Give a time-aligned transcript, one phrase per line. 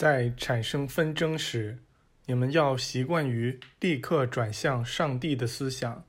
[0.00, 1.78] 在产生纷争时，
[2.24, 6.06] 你们要习惯于立刻转向上帝的思想，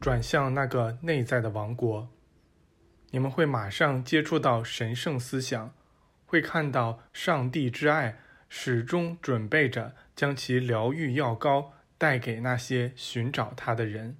[0.00, 2.08] 转向那个内在的王国。
[3.12, 5.72] 你们会马上接触到神圣思想，
[6.26, 14.16] 会看到上帝之爱始终准备着将其疗愈药膏带给那些寻找他的人。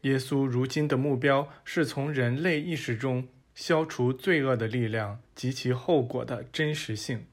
[0.00, 3.28] 耶稣如今的目标是从人类意识中
[3.60, 7.26] 消除罪恶的力量及其后果的真实性。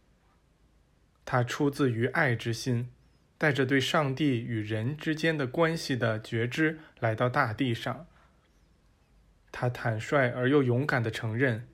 [1.23, 2.89] 他出自于爱之心，
[3.37, 8.07] 带着对上帝与人之间的关系的觉知来到大地上。
[9.51, 11.67] 他坦率而又勇敢地承认，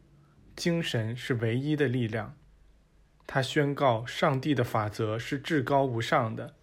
[0.53, 2.35] 精神是唯一的力量。
[3.25, 6.55] 他宣告，上帝的法则是至高无上的。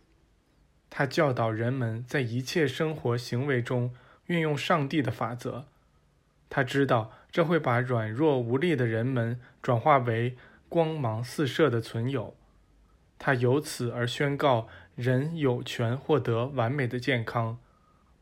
[0.90, 3.94] 他教导人们在一切生活行为中
[4.26, 5.68] 运用上帝的法则。
[6.50, 10.36] 他知道这会把软弱无力的人们转化为
[10.68, 12.36] 光芒四射的存有。
[13.18, 17.58] 他由此而宣告，人有权获得完美的健康。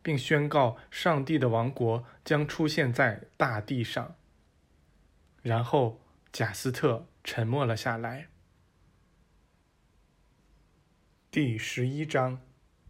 [0.06, 4.14] 并宣告上帝的王国将出现在大地上。
[5.42, 8.28] 然后，贾斯特沉默了下来。
[11.28, 12.40] 第十一章：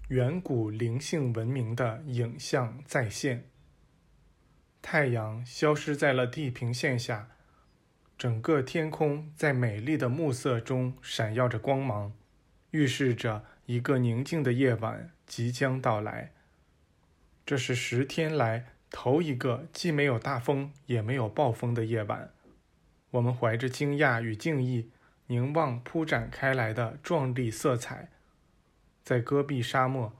[0.08, 3.48] 远古灵性文明的影像再现。
[4.88, 7.28] 太阳消失在了地平线下，
[8.16, 12.12] 整个天空在美丽的暮色中闪耀着光芒，
[12.70, 16.30] 预示着一个宁静的夜晚即将到来。
[17.44, 22.30] 这是十天来头一个既没有大风也没有暴风的夜晚。
[23.10, 24.92] 我们怀着惊讶与敬意
[25.26, 28.12] 凝望铺展开来的壮丽色彩，
[29.02, 30.12] 在戈壁沙漠，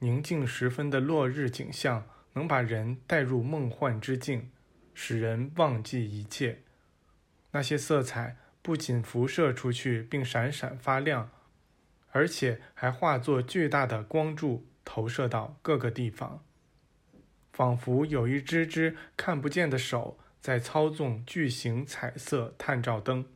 [0.00, 4.50] 宁静时分的落日景象能把人带入梦幻之境，
[4.94, 6.62] 使人忘记一切。
[7.50, 11.30] 那些色彩不仅辐射出去并闪闪发亮，
[12.10, 16.42] 而且还化作巨大的光柱投射到各个地方。
[17.52, 23.26] 仿佛有一只只看不见的手在操纵巨型彩色探照灯。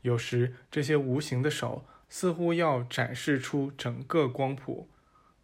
[0.00, 4.88] 有时，这些无形的手似乎要展示出整个光谱，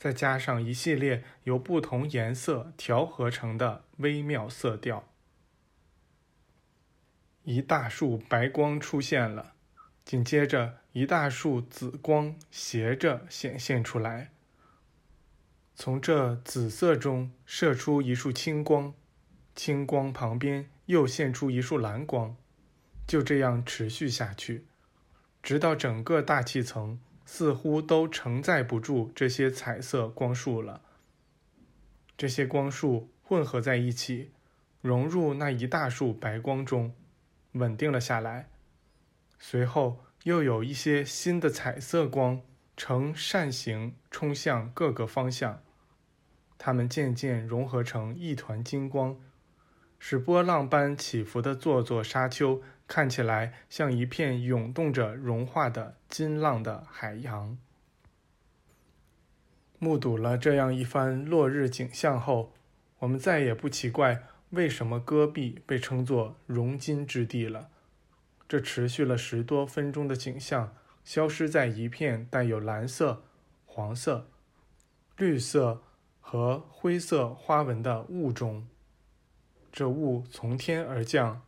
[0.07, 5.09] 再加上一系列由不同颜色调和成的微妙色调。
[7.43, 9.55] 一大束白光出现了，
[10.05, 14.31] 紧接着一大束紫光斜着显现出来。
[15.75, 18.95] 从这紫色中射出一束青光，
[19.57, 22.37] 青光旁边又现出一束蓝光，
[23.09, 24.67] 就这样持续下去，
[25.43, 30.81] 直到整个大气层似乎都承载不住这些彩色光束了。
[32.17, 34.31] 这些光束混合在一起，
[34.81, 36.95] 融入那一大束白光中，
[37.53, 38.49] 稳定了下来。
[39.39, 42.41] 随后又有一些新的彩色光
[42.77, 45.61] 呈扇形冲向各个方向。
[46.57, 49.21] 它们渐渐融合成一团金光，
[49.99, 57.59] 使波浪般起伏的座座沙丘看起来像一片涌动着融化的金浪的海洋。
[59.79, 62.53] 目睹了这样一番落日景象后，
[63.01, 67.69] 我们再也不奇怪为什么戈壁被称作熔金之地了。
[68.49, 70.75] 这持续了十多分钟的景象，
[71.05, 73.25] 消失在一片带有蓝色、
[73.65, 74.29] 黄色、
[75.17, 75.83] 绿色。
[76.29, 78.67] 和灰色花纹的雾中，
[79.71, 81.41] 这雾从天而降，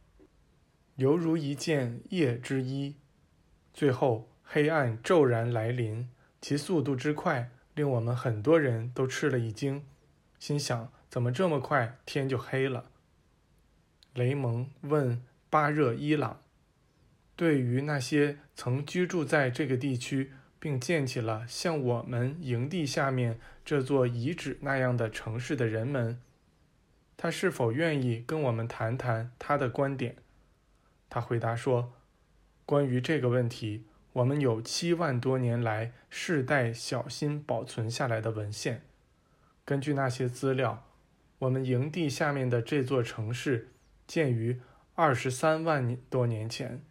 [0.99, 2.95] 犹如一件夜之衣。
[3.73, 6.09] 最后，黑暗骤然来临，
[6.41, 9.85] 其速度之快，令我们很多人都吃了一惊，
[10.39, 12.91] 心想：怎么这么快天就黑了？
[14.13, 16.43] 雷蒙问巴热伊朗
[17.37, 26.21] ：“对于那些曾居住在这个地区。”并建起了像我们营地下面这座遗址那样的城市的人们，
[27.17, 30.17] 他是否愿意跟我们谈谈他的观点？
[31.11, 31.93] 他回答说
[32.67, 38.83] ：“关于这个问题，我们有七万多年来世代小心保存下来的文献。
[39.65, 40.87] 根据那些资料，
[41.39, 43.69] 我们营地下面的这座城市
[44.07, 44.61] 建于
[44.95, 46.83] 二十三万多年前。”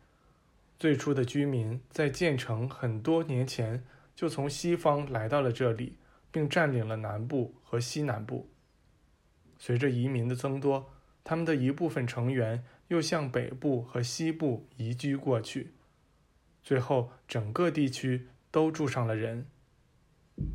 [0.79, 3.83] 最初的居民在建成很多年前
[4.15, 5.97] 就从西方来到了这里，
[6.31, 8.47] 并占领了南部和西南部。
[9.57, 10.93] 随着移民的增多，
[11.23, 15.71] 他们的一部分成员又向北部和西部移居过去，
[16.63, 19.45] 最后整个地区都住上了人。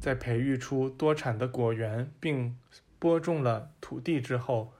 [0.00, 2.56] 在培育出多产的果园并
[2.98, 4.72] 播种了土地之后，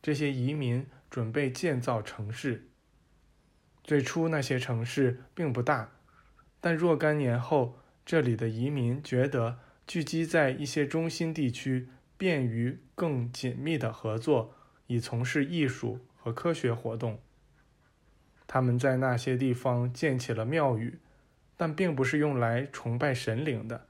[0.00, 2.68] 这些移民准备建造城市。
[3.82, 5.92] 最初那些城市并不大，
[6.60, 14.54] 但若干年后，这里的移民觉得聚集在一些中心地区，便于更紧密的合作，
[14.86, 17.20] 以从事艺术和科学活动。
[18.46, 20.98] 他们在那些地方建起了庙宇，
[21.54, 23.86] 但并不是用来崇拜神灵的，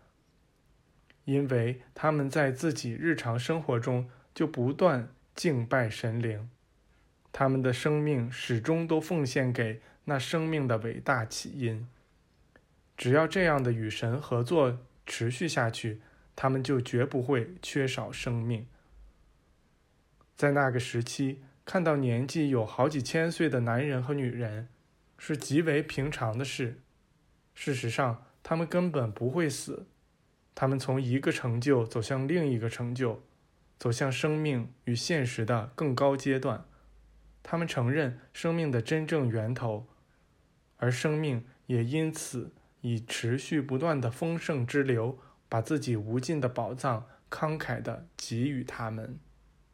[1.24, 6.50] 因为他们在自己日常生活中就不断敬拜神灵。
[7.30, 11.86] 他们的生命始终都奉献给那生命的伟大起因。
[12.96, 16.00] 只要这样的与神合作持续下去，
[16.34, 18.66] 他们就绝不会缺少生命。
[20.36, 24.68] 在那个时期，看到年纪有好几千岁的男人和女人，
[25.16, 26.80] 是极为平常的事。
[27.54, 29.86] 事实上，他们根本不会死，
[30.54, 33.22] 他们从一个成就走向另一个成就，
[33.78, 36.64] 走向生命与现实的更高阶段。
[37.42, 39.86] 他们承认生命的真正源头，
[40.76, 42.52] 而生命也因此
[42.82, 45.18] 以持续不断的丰盛之流，
[45.48, 49.18] 把自己无尽的宝藏慷慨地给予他们。